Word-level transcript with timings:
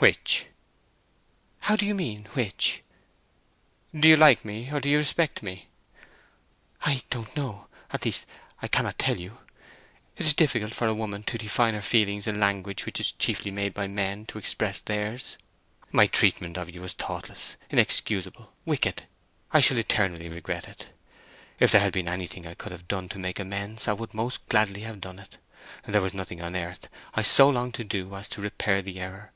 "Which?" 0.00 0.44
"How 1.60 1.74
do 1.74 1.86
you 1.86 1.94
mean 1.94 2.26
which?" 2.34 2.82
"Do 3.98 4.06
you 4.06 4.18
like 4.18 4.44
me, 4.44 4.70
or 4.70 4.80
do 4.80 4.90
you 4.90 4.98
respect 4.98 5.42
me?" 5.42 5.68
"I 6.84 7.02
don't 7.08 7.34
know—at 7.34 8.04
least, 8.04 8.26
I 8.60 8.68
cannot 8.68 8.98
tell 8.98 9.16
you. 9.16 9.38
It 10.18 10.26
is 10.26 10.34
difficult 10.34 10.74
for 10.74 10.86
a 10.86 10.92
woman 10.94 11.22
to 11.22 11.38
define 11.38 11.72
her 11.72 11.80
feelings 11.80 12.26
in 12.26 12.38
language 12.38 12.84
which 12.84 13.00
is 13.00 13.12
chiefly 13.12 13.50
made 13.50 13.72
by 13.72 13.86
men 13.88 14.26
to 14.26 14.36
express 14.36 14.78
theirs. 14.78 15.38
My 15.90 16.06
treatment 16.06 16.58
of 16.58 16.68
you 16.68 16.82
was 16.82 16.92
thoughtless, 16.92 17.56
inexcusable, 17.70 18.52
wicked! 18.66 19.04
I 19.52 19.60
shall 19.60 19.78
eternally 19.78 20.28
regret 20.28 20.68
it. 20.68 20.88
If 21.60 21.70
there 21.72 21.80
had 21.80 21.94
been 21.94 22.08
anything 22.08 22.46
I 22.46 22.52
could 22.52 22.72
have 22.72 22.88
done 22.88 23.08
to 23.08 23.18
make 23.18 23.38
amends 23.40 23.88
I 23.88 23.94
would 23.94 24.12
most 24.12 24.46
gladly 24.50 24.82
have 24.82 25.00
done 25.00 25.18
it—there 25.18 26.02
was 26.02 26.12
nothing 26.12 26.42
on 26.42 26.54
earth 26.54 26.88
I 27.14 27.22
so 27.22 27.48
longed 27.48 27.72
to 27.76 27.84
do 27.84 28.14
as 28.16 28.28
to 28.28 28.42
repair 28.42 28.82
the 28.82 29.00
error. 29.00 29.32